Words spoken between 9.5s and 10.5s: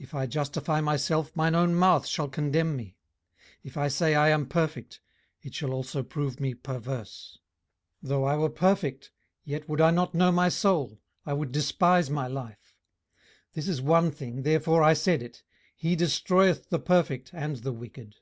would I not know my